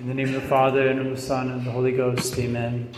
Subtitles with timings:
[0.00, 2.38] In the name of the Father, and of the Son, and of the Holy Ghost,
[2.38, 2.90] amen.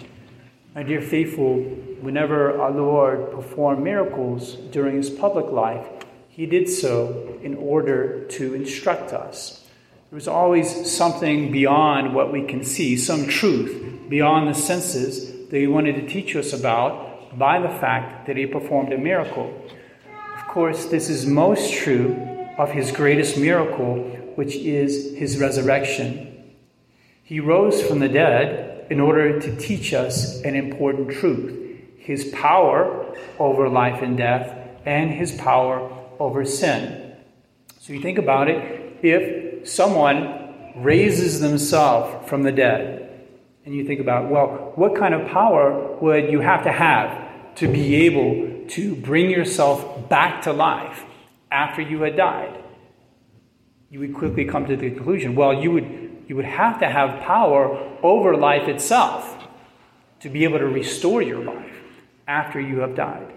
[0.73, 1.57] My dear faithful,
[2.01, 5.85] whenever our Lord performed miracles during his public life,
[6.29, 9.67] he did so in order to instruct us.
[10.11, 15.59] There was always something beyond what we can see, some truth beyond the senses that
[15.59, 19.53] he wanted to teach us about by the fact that he performed a miracle.
[20.39, 22.15] Of course, this is most true
[22.59, 23.97] of his greatest miracle,
[24.37, 26.32] which is his resurrection.
[27.23, 31.61] He rose from the dead in order to teach us an important truth
[32.03, 35.89] his power over life and death, and his power
[36.19, 37.15] over sin.
[37.79, 43.27] So you think about it if someone raises themselves from the dead,
[43.65, 47.69] and you think about, well, what kind of power would you have to have to
[47.69, 51.05] be able to bring yourself back to life
[51.53, 52.59] after you had died?
[53.91, 56.02] You would quickly come to the conclusion, well, you would
[56.33, 59.37] you would have to have power over life itself
[60.21, 61.77] to be able to restore your life
[62.27, 63.31] after you have died.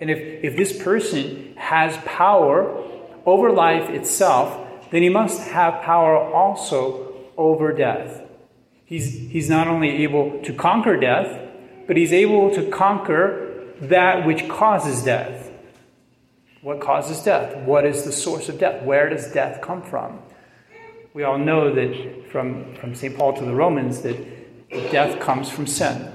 [0.00, 2.84] And if, if this person has power
[3.26, 8.22] over life itself, then he must have power also over death.
[8.84, 11.36] He's, he's not only able to conquer death,
[11.88, 15.50] but he's able to conquer that which causes death.
[16.62, 17.56] What causes death?
[17.66, 18.84] What is the source of death?
[18.84, 20.20] Where does death come from?
[21.12, 23.16] We all know that from, from St.
[23.16, 24.16] Paul to the Romans that
[24.92, 26.12] death comes from sin.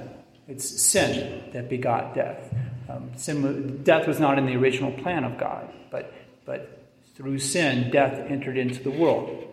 [0.48, 2.54] It's sin that begot death.
[2.90, 6.14] Um, sin, death was not in the original plan of God, but,
[6.46, 9.44] but through sin, death entered into the world.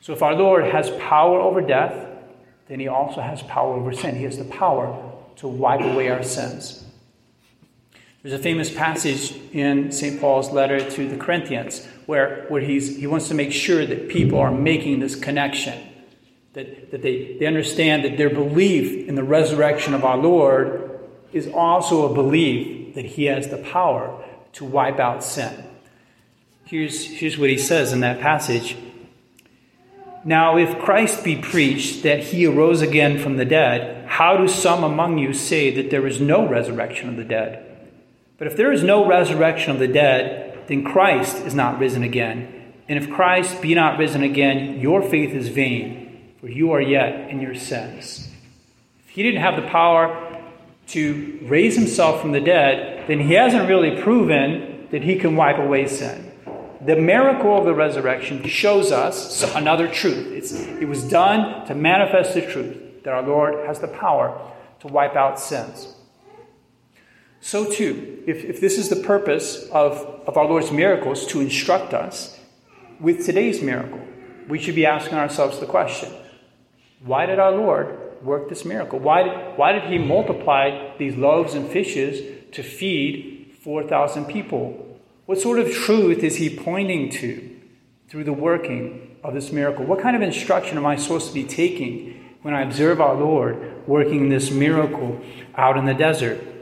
[0.00, 2.08] So if our Lord has power over death,
[2.68, 4.16] then he also has power over sin.
[4.16, 6.84] He has the power to wipe away our sins.
[8.22, 10.18] There's a famous passage in St.
[10.18, 14.38] Paul's letter to the Corinthians where, where he's, he wants to make sure that people
[14.38, 15.78] are making this connection,
[16.52, 21.00] that, that they, they understand that their belief in the resurrection of our Lord
[21.32, 25.64] is also a belief that he has the power to wipe out sin.
[26.64, 28.76] Here's, here's what he says in that passage.
[30.24, 34.82] Now, if Christ be preached that he arose again from the dead, how do some
[34.82, 37.60] among you say that there is no resurrection of the dead?
[38.38, 42.72] But if there is no resurrection of the dead, then Christ is not risen again.
[42.88, 47.30] And if Christ be not risen again, your faith is vain, for you are yet
[47.30, 48.28] in your sins.
[49.06, 50.42] If he didn't have the power
[50.88, 55.58] to raise himself from the dead, then he hasn't really proven that he can wipe
[55.58, 56.30] away sin.
[56.84, 60.32] The miracle of the resurrection shows us another truth.
[60.32, 64.38] It's, it was done to manifest the truth that our Lord has the power
[64.80, 65.94] to wipe out sins.
[67.44, 71.92] So, too, if, if this is the purpose of, of our Lord's miracles to instruct
[71.92, 72.40] us,
[72.98, 74.00] with today's miracle,
[74.48, 76.10] we should be asking ourselves the question
[77.04, 78.98] why did our Lord work this miracle?
[78.98, 84.98] Why did, why did he multiply these loaves and fishes to feed 4,000 people?
[85.26, 87.60] What sort of truth is he pointing to
[88.08, 89.84] through the working of this miracle?
[89.84, 93.86] What kind of instruction am I supposed to be taking when I observe our Lord
[93.86, 95.20] working this miracle
[95.56, 96.53] out in the desert?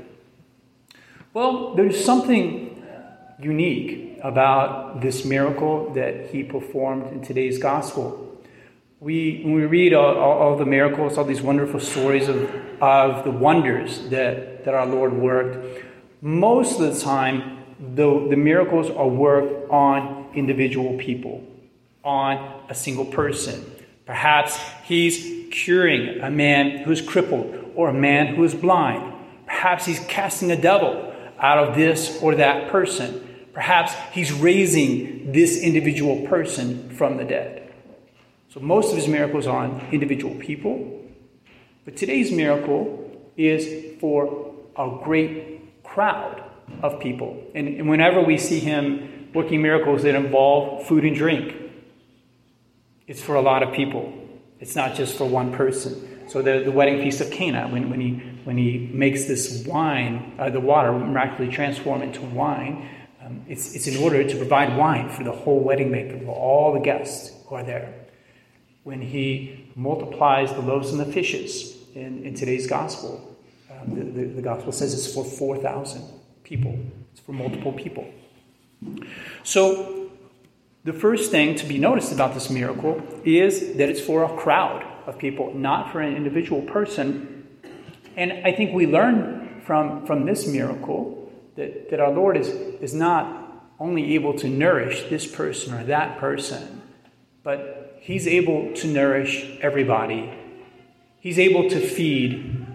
[1.35, 2.85] Well, there's something
[3.39, 8.39] unique about this miracle that he performed in today's gospel.
[9.01, 13.25] We, when we read all, all, all, the miracles, all these wonderful stories of, of
[13.25, 15.83] the wonders that, that our Lord worked,
[16.21, 17.65] most of the time,
[17.95, 21.43] the, the miracles are worked on individual people,
[22.05, 23.65] on a single person.
[24.05, 29.15] Perhaps he's curing a man who's crippled or a man who is blind.
[29.47, 31.09] Perhaps he's casting a devil
[31.43, 33.47] out of this or that person.
[33.53, 37.75] Perhaps he's raising this individual person from the dead.
[38.49, 41.01] So most of his miracles are on individual people.
[41.85, 46.43] But today's miracle is for a great crowd
[46.83, 47.45] of people.
[47.55, 51.55] And, and whenever we see him working miracles that involve food and drink,
[53.07, 54.13] it's for a lot of people.
[54.61, 56.29] It's not just for one person.
[56.29, 60.35] So the, the wedding feast of Cana, when, when, he, when he makes this wine,
[60.39, 62.89] uh, the water miraculously transform into wine,
[63.25, 66.73] um, it's, it's in order to provide wine for the whole wedding banquet, for all
[66.73, 67.95] the guests who are there.
[68.83, 73.37] When he multiplies the loaves and the fishes in, in today's gospel,
[73.71, 76.03] um, the, the, the gospel says it's for 4,000
[76.43, 76.79] people,
[77.13, 78.13] it's for multiple people.
[79.45, 80.11] So,
[80.85, 84.85] the first thing to be noticed about this miracle is that it's for a crowd
[85.07, 87.42] of people, not for an individual person.
[88.17, 92.95] And I think we learn from, from this miracle that, that our Lord is, is
[92.95, 96.83] not only able to nourish this person or that person,
[97.43, 100.33] but He's able to nourish everybody.
[101.21, 102.67] He's able to feed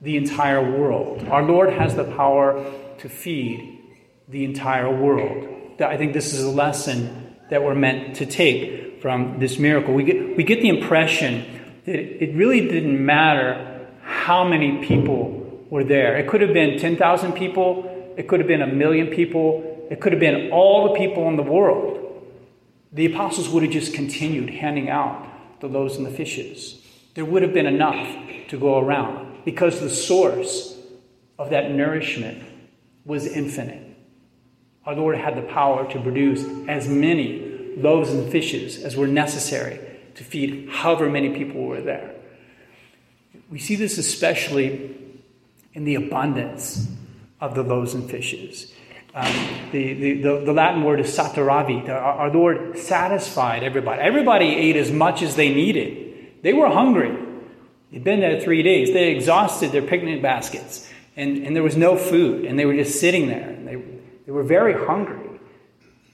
[0.00, 1.26] the entire world.
[1.28, 3.80] Our Lord has the power to feed
[4.28, 5.80] the entire world.
[5.80, 9.92] I think this is a lesson that we're meant to take from this miracle.
[9.92, 11.44] We get, we get the impression
[11.84, 13.79] that it really didn't matter
[14.20, 16.16] how many people were there.
[16.16, 20.12] It could have been 10,000 people, it could have been a million people, it could
[20.12, 21.96] have been all the people in the world.
[22.92, 26.84] The apostles would have just continued handing out the loaves and the fishes.
[27.14, 28.06] There would have been enough
[28.48, 30.78] to go around because the source
[31.38, 32.42] of that nourishment
[33.06, 33.96] was infinite.
[34.84, 39.80] Our Lord had the power to produce as many loaves and fishes as were necessary
[40.16, 42.19] to feed however many people were there.
[43.50, 44.96] We see this especially
[45.74, 46.88] in the abundance
[47.40, 48.72] of the loaves and fishes.
[49.12, 49.32] Um,
[49.72, 51.88] the, the, the, the, Latin word is saturati.
[51.88, 54.00] Our, our Lord satisfied everybody.
[54.00, 56.42] Everybody ate as much as they needed.
[56.42, 57.16] They were hungry.
[57.90, 58.92] They'd been there three days.
[58.92, 63.00] They exhausted their picnic baskets, and, and there was no food, and they were just
[63.00, 63.56] sitting there.
[63.64, 63.82] They,
[64.26, 65.40] they were very hungry.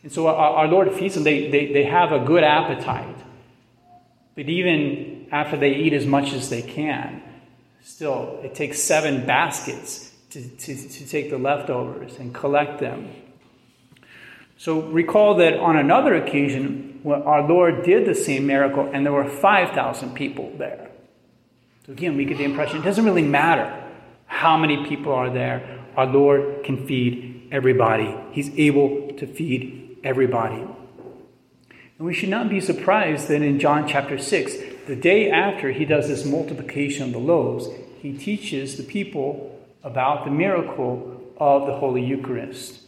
[0.02, 1.24] And so our, our Lord feeds them.
[1.24, 3.18] They, they, they have a good appetite.
[4.34, 7.22] But even after they eat as much as they can,
[7.86, 13.08] still, it takes seven baskets to, to, to take the leftovers and collect them.
[14.58, 19.28] So recall that on another occasion, our Lord did the same miracle, and there were
[19.28, 20.90] 5,000 people there.
[21.86, 23.84] So again, we get the impression it doesn't really matter
[24.26, 25.84] how many people are there.
[25.96, 28.16] Our Lord can feed everybody.
[28.32, 30.56] He's able to feed everybody.
[30.56, 34.54] And we should not be surprised that in John chapter 6,
[34.86, 37.68] the day after he does this multiplication of the loaves,
[38.00, 42.80] he teaches the people about the miracle of the Holy Eucharist.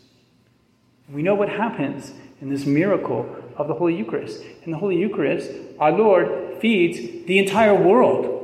[1.10, 4.42] We know what happens in this miracle of the Holy Eucharist.
[4.64, 8.34] In the Holy Eucharist, our Lord feeds the entire world.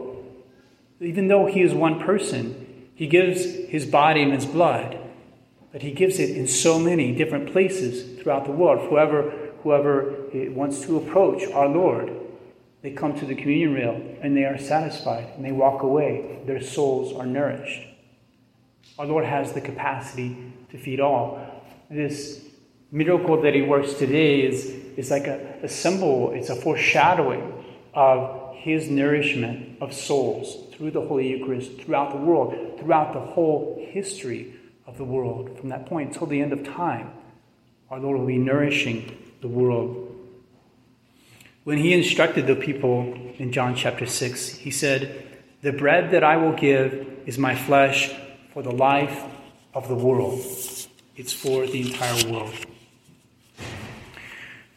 [1.00, 4.98] Even though he is one person, he gives his body and his blood
[5.74, 8.88] but he gives it in so many different places throughout the world.
[8.88, 9.32] Whoever,
[9.64, 10.14] whoever
[10.50, 12.12] wants to approach our Lord,
[12.84, 16.40] they come to the communion rail and they are satisfied and they walk away.
[16.44, 17.80] Their souls are nourished.
[18.98, 20.36] Our Lord has the capacity
[20.70, 21.40] to feed all.
[21.88, 22.44] This
[22.92, 24.66] miracle that he works today is,
[24.98, 27.64] is like a, a symbol, it's a foreshadowing
[27.94, 33.82] of his nourishment of souls through the Holy Eucharist throughout the world, throughout the whole
[33.92, 34.56] history
[34.86, 35.58] of the world.
[35.58, 37.12] From that point until the end of time,
[37.88, 40.03] our Lord will be nourishing the world.
[41.64, 45.26] When he instructed the people in John chapter 6, he said,
[45.62, 48.12] The bread that I will give is my flesh
[48.52, 49.24] for the life
[49.72, 50.44] of the world.
[51.16, 52.54] It's for the entire world.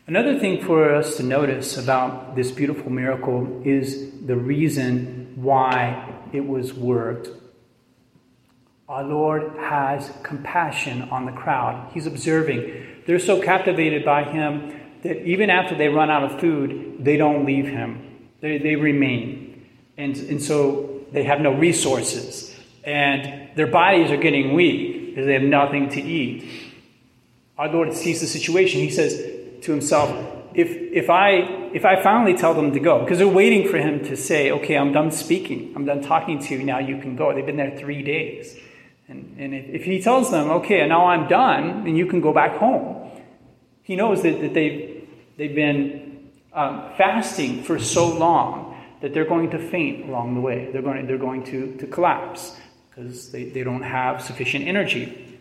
[0.07, 6.47] Another thing for us to notice about this beautiful miracle is the reason why it
[6.47, 7.29] was worked
[8.89, 11.91] our Lord has compassion on the crowd.
[11.93, 13.01] He's observing.
[13.05, 17.45] They're so captivated by him that even after they run out of food, they don't
[17.45, 18.29] leave him.
[18.41, 19.65] They, they remain.
[19.97, 22.55] And, and so they have no resources.
[22.83, 26.49] And their bodies are getting weak because they have nothing to eat.
[27.57, 28.81] Our Lord sees the situation.
[28.81, 29.15] He says
[29.63, 30.09] to himself,
[30.53, 34.03] if, if, I, if I finally tell them to go, because they're waiting for him
[34.05, 37.33] to say, okay, I'm done speaking, I'm done talking to you, now you can go.
[37.33, 38.57] They've been there three days.
[39.07, 42.57] And, and if he tells them, okay, now I'm done, and you can go back
[42.57, 43.09] home,
[43.83, 44.86] he knows that, that they've,
[45.37, 50.69] they've been um, fasting for so long that they're going to faint along the way.
[50.71, 52.55] They're going, they're going to, to collapse
[52.89, 55.39] because they, they don't have sufficient energy.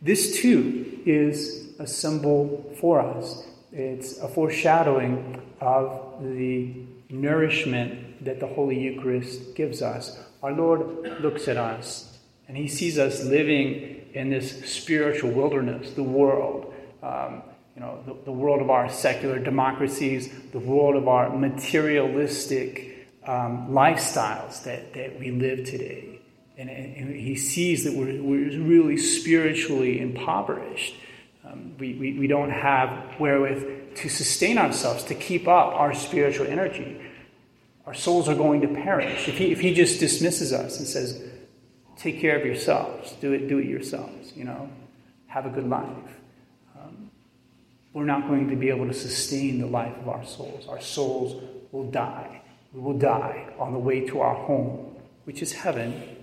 [0.00, 3.46] This too is a symbol for us.
[3.72, 6.74] It's a foreshadowing of the
[7.10, 10.18] nourishment that the Holy Eucharist gives us.
[10.42, 12.18] Our Lord looks at us
[12.48, 16.74] and he sees us living in this spiritual wilderness, the world.
[17.02, 17.42] Um,
[17.80, 23.68] you know, the, the, world of our secular democracies, the world of our materialistic um,
[23.70, 26.20] lifestyles that, that we live today.
[26.58, 30.94] And, and, he sees that we're, we're really spiritually impoverished.
[31.42, 36.48] Um, we, we, we don't have wherewith to sustain ourselves, to keep up our spiritual
[36.48, 37.00] energy.
[37.86, 39.26] Our souls are going to perish.
[39.26, 41.18] If he, if he just dismisses us and says,
[41.96, 43.12] take care of yourselves.
[43.22, 44.68] Do it, do it yourselves, you know.
[45.28, 46.19] Have a good life.
[47.92, 50.68] We're not going to be able to sustain the life of our souls.
[50.68, 51.42] Our souls
[51.72, 52.42] will die.
[52.72, 56.18] We will die on the way to our home, which is heaven.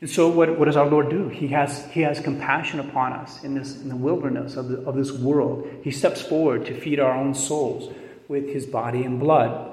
[0.00, 1.28] And so, what, what does our Lord do?
[1.28, 4.96] He has, he has compassion upon us in, this, in the wilderness of, the, of
[4.96, 5.68] this world.
[5.82, 7.94] He steps forward to feed our own souls
[8.28, 9.72] with his body and blood.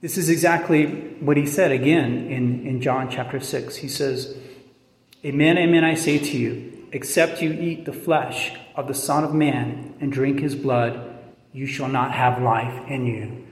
[0.00, 0.86] This is exactly
[1.20, 3.76] what he said again in, in John chapter 6.
[3.76, 4.34] He says,
[5.24, 9.34] Amen, amen, I say to you, except you eat the flesh of the Son of
[9.34, 11.18] Man and drink his blood,
[11.52, 13.46] you shall not have life in you.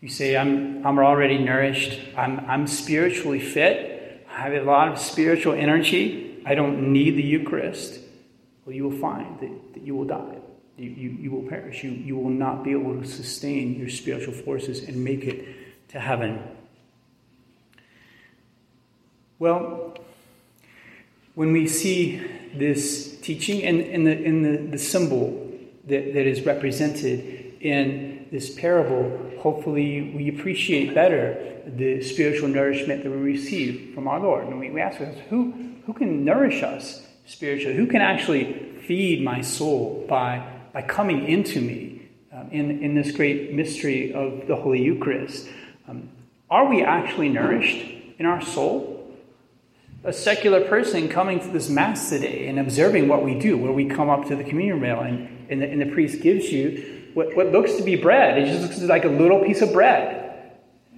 [0.00, 4.98] You say, I'm, I'm already nourished, I'm, I'm spiritually fit, I have a lot of
[4.98, 8.00] spiritual energy, I don't need the Eucharist.
[8.64, 10.38] Well, you will find that, that you will die.
[10.76, 11.84] You, you, you will perish.
[11.84, 16.00] You, you will not be able to sustain your spiritual forces and make it to
[16.00, 16.42] heaven.
[19.38, 19.96] Well,
[21.34, 22.22] when we see
[22.54, 25.50] this teaching and, and, the, the, the symbol
[25.86, 33.10] that, that is represented in this parable, hopefully we appreciate better the spiritual nourishment that
[33.10, 34.46] we receive from our Lord.
[34.46, 35.52] And we, we ask ourselves, who,
[35.86, 37.76] who can nourish us spiritually?
[37.76, 43.12] Who can actually feed my soul by, by coming into me um, in, in this
[43.12, 45.48] great mystery of the Holy Eucharist?
[45.88, 46.10] Um,
[46.50, 47.86] are we actually nourished
[48.18, 48.93] in our soul?
[50.06, 53.86] A secular person coming to this Mass today and observing what we do, where we
[53.86, 57.34] come up to the communion rail and, and, the, and the priest gives you what,
[57.34, 58.36] what looks to be bread.
[58.36, 60.52] It just looks like a little piece of bread.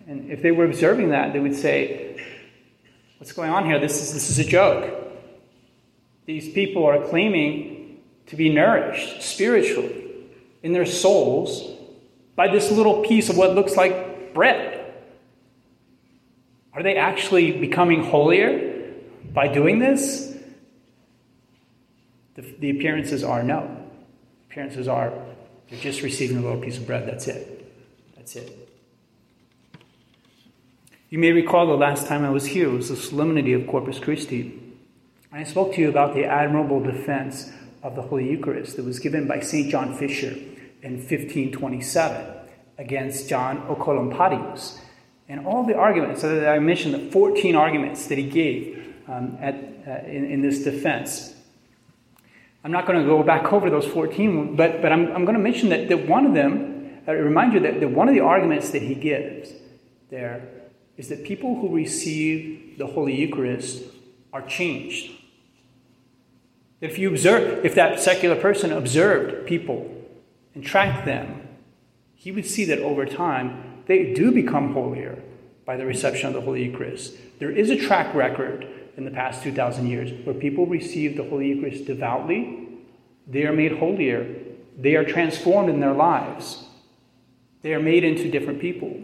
[0.08, 2.20] And if they were observing that, they would say,
[3.18, 3.78] What's going on here?
[3.78, 4.92] This is, this is a joke.
[6.26, 10.04] These people are claiming to be nourished spiritually
[10.62, 11.76] in their souls
[12.34, 14.94] by this little piece of what looks like bread.
[16.74, 18.65] Are they actually becoming holier
[19.36, 20.34] by doing this?
[22.36, 23.84] The, the appearances are no.
[24.48, 25.12] Appearances are
[25.68, 27.06] they're just receiving a little piece of bread.
[27.06, 27.70] That's it.
[28.16, 28.50] That's it.
[31.10, 33.98] You may recall the last time I was here it was the solemnity of Corpus
[33.98, 34.58] Christi.
[35.30, 37.52] I spoke to you about the admirable defense
[37.82, 39.70] of the Holy Eucharist that was given by St.
[39.70, 40.32] John Fisher
[40.82, 42.36] in 1527
[42.78, 44.80] against John Oecolampadius.
[45.28, 49.54] And all the arguments that I mentioned, the 14 arguments that he gave um, at,
[49.54, 51.34] uh, in, in, this defense.
[52.64, 55.42] I'm not going to go back over those 14, but, but I'm, I'm going to
[55.42, 58.70] mention that, that one of them, I remind you that, that one of the arguments
[58.70, 59.52] that he gives
[60.10, 60.48] there
[60.96, 63.84] is that people who receive the Holy Eucharist
[64.32, 65.12] are changed.
[66.80, 69.90] If you observe, if that secular person observed people
[70.54, 71.48] and tracked them,
[72.14, 75.22] he would see that over time they do become holier
[75.64, 77.14] by the reception of the Holy Eucharist.
[77.38, 78.66] There is a track record
[78.96, 82.68] in the past 2,000 years where people receive the Holy Eucharist devoutly,
[83.26, 84.26] they are made holier,
[84.76, 86.64] they are transformed in their lives,
[87.62, 89.02] they are made into different people.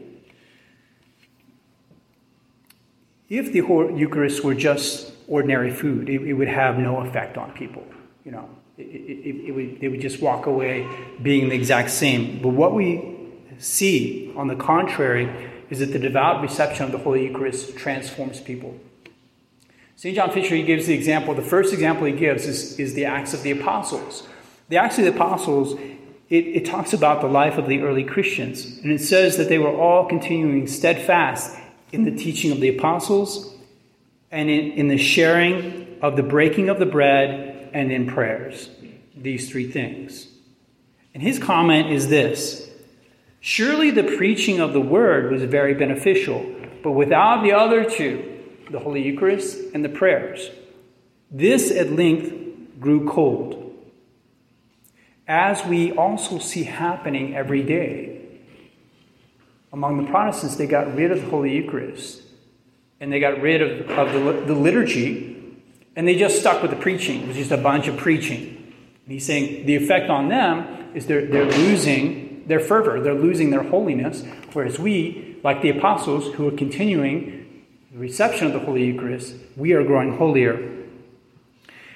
[3.28, 7.84] If the Eucharist were just ordinary food, it, it would have no effect on people.
[8.24, 10.88] You know, it, it, would, they would just walk away
[11.22, 12.40] being the exact same.
[12.42, 17.26] But what we see, on the contrary, is that the devout reception of the Holy
[17.26, 18.78] Eucharist transforms people.
[20.02, 20.16] St.
[20.16, 23.34] John Fisher, he gives the example, the first example he gives is, is the Acts
[23.34, 24.26] of the Apostles.
[24.68, 25.78] The Acts of the Apostles,
[26.28, 29.60] it, it talks about the life of the early Christians, and it says that they
[29.60, 31.56] were all continuing steadfast
[31.92, 33.54] in the teaching of the apostles,
[34.32, 38.70] and in, in the sharing of the breaking of the bread, and in prayers.
[39.16, 40.26] These three things.
[41.14, 42.68] And his comment is this
[43.38, 46.44] Surely the preaching of the word was very beneficial,
[46.82, 48.31] but without the other two,
[48.72, 50.50] the Holy Eucharist and the prayers,
[51.30, 52.32] this at length
[52.80, 53.58] grew cold.
[55.28, 58.20] As we also see happening every day
[59.72, 62.22] among the Protestants, they got rid of the Holy Eucharist
[63.00, 65.32] and they got rid of, of the, the liturgy
[65.96, 67.22] and they just stuck with the preaching.
[67.22, 68.74] It was just a bunch of preaching.
[69.04, 73.50] And he's saying the effect on them is they're, they're losing their fervor, they're losing
[73.50, 77.41] their holiness, whereas we, like the apostles who are continuing
[77.92, 80.86] the reception of the Holy Eucharist, we are growing holier.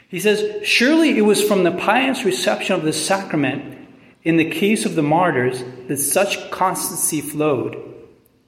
[0.09, 3.88] He says, Surely it was from the pious reception of this sacrament
[4.23, 7.95] in the case of the martyrs, that such constancy flowed,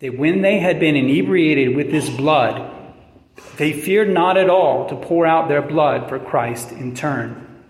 [0.01, 2.71] that when they had been inebriated with this blood,
[3.57, 7.65] they feared not at all to pour out their blood for Christ in turn.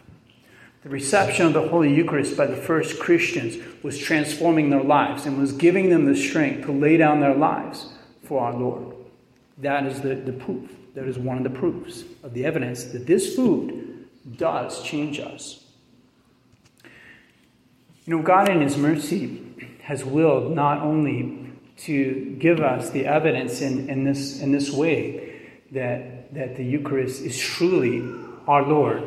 [0.83, 5.39] The reception of the Holy Eucharist by the first Christians was transforming their lives and
[5.39, 7.93] was giving them the strength to lay down their lives
[8.25, 8.98] for our Lord.
[9.61, 10.71] That is the, the proof.
[10.95, 15.65] That is one of the proofs of the evidence that this food does change us.
[18.05, 19.43] You know, God in His mercy
[19.83, 25.41] has willed not only to give us the evidence in, in, this, in this way
[25.73, 28.03] that, that the Eucharist is truly
[28.47, 29.07] our Lord,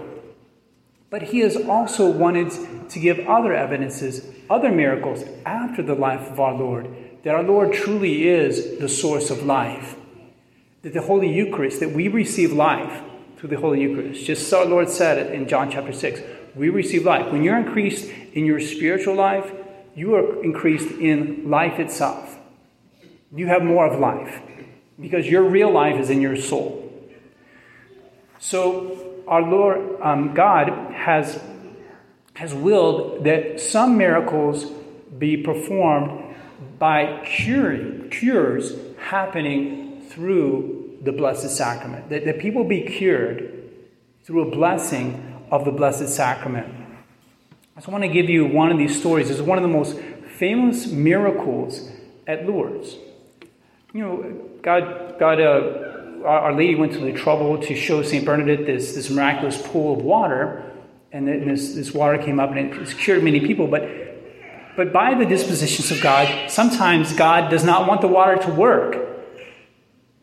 [1.12, 2.52] But he has also wanted
[2.90, 6.88] to give other evidences, other miracles after the life of our Lord,
[7.24, 9.98] that our Lord truly is the source of life.
[10.84, 13.04] That the Holy Eucharist, that we receive life
[13.38, 14.26] through the Holy Eucharist.
[14.26, 16.22] Just so our Lord said it in John chapter 6.
[16.56, 17.32] We receive life.
[17.32, 19.52] When you're increased in your spiritual life,
[19.96, 22.38] you are increased in life itself.
[23.34, 24.42] You have more of life
[25.00, 26.78] because your real life is in your soul.
[28.40, 31.42] So, our Lord um, God has,
[32.34, 34.66] has willed that some miracles
[35.18, 36.36] be performed
[36.80, 42.10] by curing, cures happening through the Blessed Sacrament.
[42.10, 43.70] That, that people be cured
[44.24, 46.68] through a blessing of the Blessed Sacrament.
[47.76, 49.30] I just want to give you one of these stories.
[49.30, 49.98] It's one of the most
[50.38, 51.90] famous miracles
[52.28, 52.96] at Lourdes.
[53.94, 58.24] You know, God, God uh, our Lady went to the trouble to show St.
[58.24, 60.72] Bernadette this, this miraculous pool of water,
[61.12, 63.68] and this, this water came up and it cured many people.
[63.68, 63.90] But,
[64.76, 69.11] but by the dispositions of God, sometimes God does not want the water to work,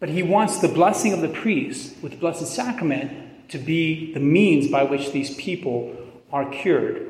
[0.01, 4.21] but He wants the blessing of the priest with the Blessed Sacrament to be the
[4.21, 5.97] means by which these people
[6.33, 7.07] are cured.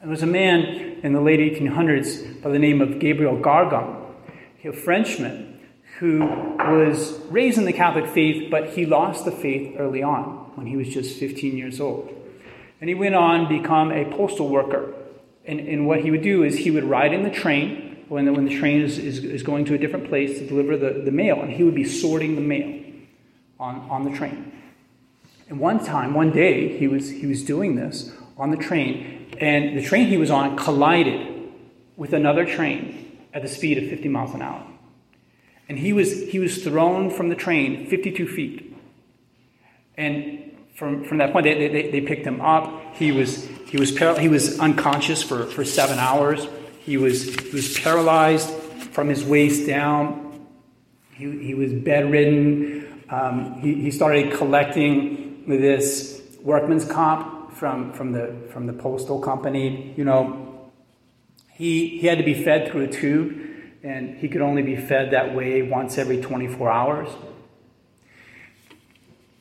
[0.00, 4.06] There was a man in the late 1800s by the name of Gabriel Gargam,
[4.64, 5.60] a Frenchman
[5.98, 6.20] who
[6.58, 10.76] was raised in the Catholic faith, but he lost the faith early on when he
[10.76, 12.14] was just 15 years old.
[12.80, 14.94] And he went on to become a postal worker.
[15.44, 18.32] And, and what he would do is he would ride in the train when the,
[18.32, 21.12] when the train is, is, is going to a different place to deliver the, the
[21.12, 22.82] mail, and he would be sorting the mail
[23.60, 24.52] on, on the train.
[25.48, 29.78] And one time, one day, he was, he was doing this on the train, and
[29.78, 31.52] the train he was on collided
[31.96, 34.66] with another train at the speed of 50 miles an hour.
[35.68, 38.76] And he was, he was thrown from the train 52 feet.
[39.96, 42.96] And from, from that point, they, they, they picked him up.
[42.96, 46.48] He was, he was, par- he was unconscious for, for seven hours.
[46.80, 48.50] He was, he was paralyzed
[48.92, 50.46] from his waist down.
[51.12, 53.04] He, he was bedridden.
[53.08, 59.94] Um, he, he started collecting this workman's comp from, from, the, from the postal company.
[59.96, 60.70] You know,
[61.52, 63.40] he, he had to be fed through a tube
[63.82, 67.08] and he could only be fed that way once every 24 hours.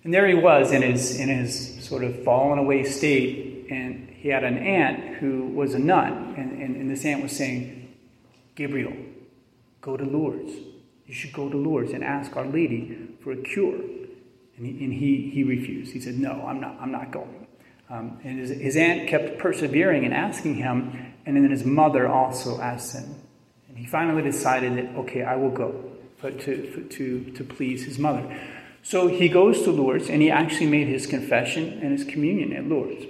[0.03, 4.27] And there he was in his, in his sort of fallen away state, and he
[4.27, 7.95] had an aunt who was a nun, and, and, and this aunt was saying,
[8.55, 8.93] Gabriel,
[9.79, 10.51] go to Lourdes.
[11.05, 13.79] You should go to Lourdes and ask Our Lady for a cure.
[14.57, 15.93] And he, and he, he refused.
[15.93, 17.47] He said, No, I'm not, I'm not going.
[17.89, 22.59] Um, and his, his aunt kept persevering and asking him, and then his mother also
[22.59, 23.15] asked him
[23.69, 27.97] And he finally decided that, okay, I will go but to, to, to please his
[27.97, 28.37] mother.
[28.83, 32.65] So he goes to Lourdes and he actually made his confession and his communion at
[32.65, 33.05] Lourdes.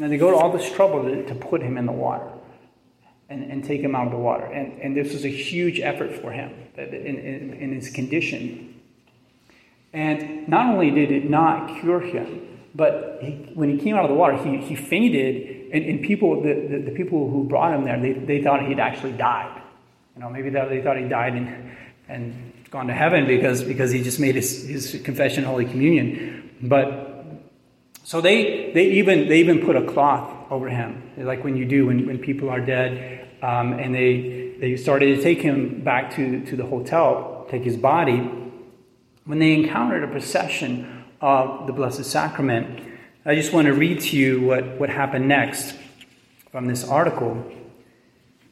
[0.00, 2.28] And they go to all this trouble to, to put him in the water
[3.28, 4.44] and, and take him out of the water.
[4.44, 8.80] And, and this was a huge effort for him in, in, in his condition.
[9.92, 14.10] And not only did it not cure him, but he, when he came out of
[14.10, 17.84] the water, he, he fainted, and, and people, the, the, the people who brought him
[17.84, 19.62] there, they, they thought he'd actually died.
[20.16, 21.76] You know, maybe they thought he died and,
[22.08, 26.50] and gone to heaven because, because he just made his, his confession Holy Communion.
[26.60, 27.13] But
[28.04, 31.86] so they, they, even, they even put a cloth over him, like when you do
[31.86, 33.28] when, when people are dead.
[33.42, 37.78] Um, and they, they started to take him back to, to the hotel, take his
[37.78, 38.30] body.
[39.24, 42.86] When they encountered a procession of the Blessed Sacrament,
[43.24, 45.74] I just want to read to you what, what happened next
[46.52, 47.50] from this article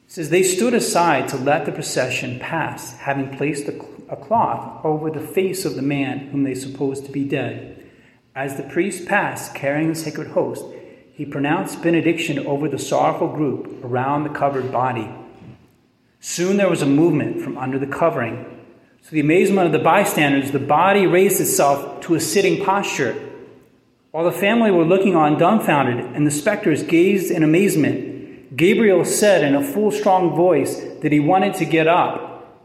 [0.07, 5.19] says, They stood aside to let the procession pass, having placed a cloth over the
[5.19, 7.72] face of the man whom they supposed to be dead.
[8.35, 10.65] As the priest passed, carrying the sacred host,
[11.13, 15.07] he pronounced benediction over the sorrowful group around the covered body.
[16.19, 18.43] Soon there was a movement from under the covering.
[19.03, 23.13] To the amazement of the bystanders, the body raised itself to a sitting posture.
[24.09, 29.43] While the family were looking on dumbfounded, and the specters gazed in amazement, Gabriel said
[29.43, 32.63] in a full, strong voice that he wanted to get up.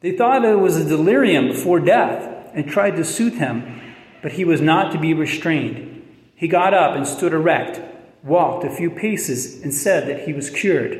[0.00, 3.81] They thought it was a delirium before death and tried to soothe him,
[4.22, 6.02] but he was not to be restrained.
[6.34, 7.80] He got up and stood erect,
[8.22, 10.92] walked a few paces, and said that he was cured.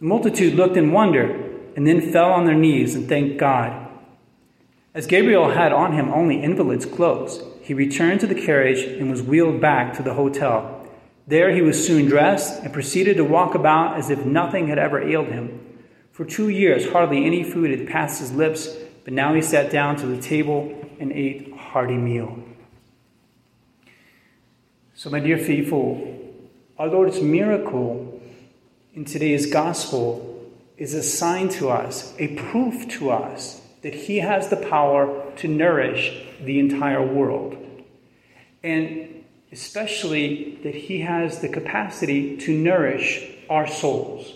[0.00, 3.88] The multitude looked in wonder and then fell on their knees and thanked God.
[4.94, 9.22] As Gabriel had on him only invalid's clothes, he returned to the carriage and was
[9.22, 10.86] wheeled back to the hotel.
[11.26, 15.00] There he was soon dressed and proceeded to walk about as if nothing had ever
[15.00, 15.60] ailed him.
[16.10, 18.68] For two years, hardly any food had passed his lips,
[19.04, 22.38] but now he sat down to the table and ate hearty meal.
[24.94, 26.06] So, my dear faithful,
[26.78, 28.20] Our Lord's miracle
[28.92, 34.48] in today's gospel is a sign to us, a proof to us that He has
[34.48, 37.56] the power to nourish the entire world.
[38.62, 44.30] And especially that He has the capacity to nourish our souls.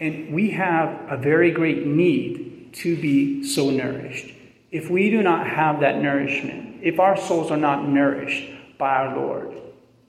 [0.00, 4.34] And we have a very great need to be so nourished.
[4.72, 9.14] If we do not have that nourishment, if our souls are not nourished by our
[9.14, 9.54] Lord,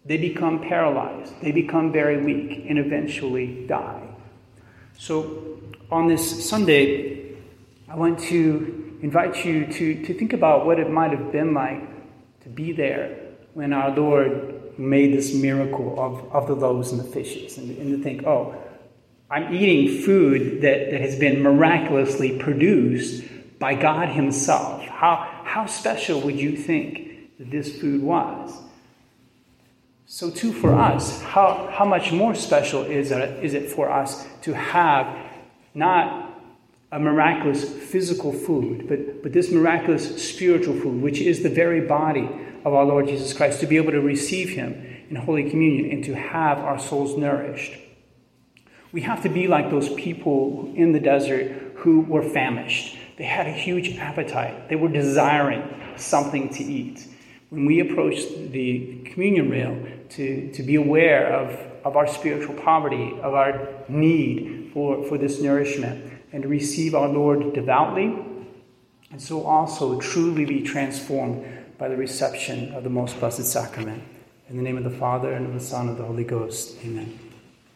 [0.05, 4.07] they become paralyzed, they become very weak, and eventually die.
[4.97, 5.59] So,
[5.91, 7.35] on this Sunday,
[7.89, 11.83] I want to invite you to, to think about what it might have been like
[12.43, 13.17] to be there
[13.53, 17.97] when our Lord made this miracle of, of the loaves and the fishes, and, and
[17.97, 18.55] to think, oh,
[19.29, 23.23] I'm eating food that, that has been miraculously produced
[23.63, 24.81] by God Himself.
[24.81, 28.61] How, how special would you think that this food was?
[30.05, 34.27] So, too, for us, how, how much more special is it, is it for us
[34.41, 35.07] to have
[35.73, 36.37] not
[36.91, 42.29] a miraculous physical food, but, but this miraculous spiritual food, which is the very body
[42.65, 44.73] of our Lord Jesus Christ, to be able to receive Him
[45.09, 47.79] in Holy Communion and to have our souls nourished?
[48.91, 52.97] We have to be like those people in the desert who were famished.
[53.17, 55.63] They had a huge appetite, they were desiring
[55.97, 57.07] something to eat
[57.53, 58.15] when we approach
[58.49, 59.77] the communion rail
[60.09, 61.51] to, to be aware of,
[61.85, 67.07] of our spiritual poverty, of our need for, for this nourishment, and to receive our
[67.07, 68.17] Lord devoutly,
[69.11, 71.45] and so also truly be transformed
[71.77, 74.01] by the reception of the most blessed sacrament.
[74.49, 76.75] In the name of the Father, and of the Son, and of the Holy Ghost.
[76.83, 77.19] Amen.